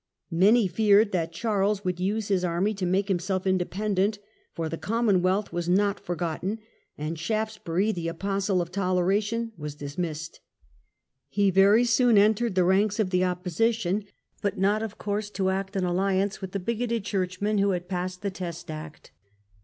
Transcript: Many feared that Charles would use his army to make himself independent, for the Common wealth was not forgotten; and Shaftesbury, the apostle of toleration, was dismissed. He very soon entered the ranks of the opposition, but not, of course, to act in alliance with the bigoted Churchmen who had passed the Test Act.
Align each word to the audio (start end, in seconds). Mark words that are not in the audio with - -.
Many 0.31 0.65
feared 0.67 1.11
that 1.11 1.31
Charles 1.31 1.85
would 1.85 1.99
use 1.99 2.29
his 2.29 2.43
army 2.43 2.73
to 2.73 2.87
make 2.87 3.07
himself 3.07 3.45
independent, 3.45 4.17
for 4.51 4.67
the 4.67 4.75
Common 4.79 5.21
wealth 5.21 5.53
was 5.53 5.69
not 5.69 5.99
forgotten; 5.99 6.57
and 6.97 7.19
Shaftesbury, 7.19 7.91
the 7.91 8.07
apostle 8.07 8.63
of 8.63 8.71
toleration, 8.71 9.51
was 9.59 9.75
dismissed. 9.75 10.39
He 11.29 11.51
very 11.51 11.83
soon 11.85 12.17
entered 12.17 12.55
the 12.55 12.63
ranks 12.63 12.99
of 12.99 13.11
the 13.11 13.23
opposition, 13.25 14.05
but 14.41 14.57
not, 14.57 14.81
of 14.81 14.97
course, 14.97 15.29
to 15.29 15.51
act 15.51 15.75
in 15.75 15.83
alliance 15.83 16.41
with 16.41 16.53
the 16.53 16.59
bigoted 16.59 17.05
Churchmen 17.05 17.59
who 17.59 17.69
had 17.69 17.87
passed 17.87 18.23
the 18.23 18.31
Test 18.31 18.71
Act. 18.71 19.11